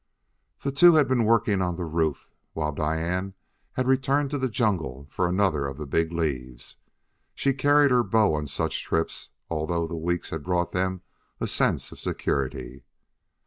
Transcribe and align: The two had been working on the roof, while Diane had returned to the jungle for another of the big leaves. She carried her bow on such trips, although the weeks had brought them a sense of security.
The 0.63 0.71
two 0.71 0.95
had 0.95 1.07
been 1.07 1.25
working 1.25 1.61
on 1.61 1.75
the 1.75 1.85
roof, 1.85 2.27
while 2.53 2.71
Diane 2.71 3.35
had 3.73 3.85
returned 3.85 4.31
to 4.31 4.39
the 4.39 4.49
jungle 4.49 5.05
for 5.11 5.29
another 5.29 5.67
of 5.67 5.77
the 5.77 5.85
big 5.85 6.11
leaves. 6.11 6.77
She 7.35 7.53
carried 7.53 7.91
her 7.91 8.01
bow 8.01 8.33
on 8.33 8.47
such 8.47 8.83
trips, 8.83 9.29
although 9.47 9.85
the 9.85 9.93
weeks 9.95 10.31
had 10.31 10.41
brought 10.41 10.71
them 10.71 11.03
a 11.39 11.45
sense 11.47 11.91
of 11.91 11.99
security. 11.99 12.81